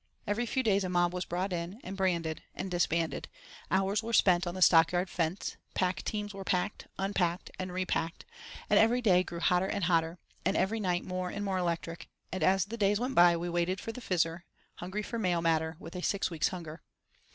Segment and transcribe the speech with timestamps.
[0.25, 3.29] Every few days a mob was brought in, and branded, and disbanded,
[3.69, 8.25] hours were spent on the stockyard fence; pack teams were packed, unpacked, and repacked;
[8.67, 12.41] and every day grew hotter and hotter, and every night more and more electric, and
[12.41, 14.41] as the days went by we waited for the Fizzer,
[14.77, 16.81] hungry for mail matter, with a six weeks' hunger.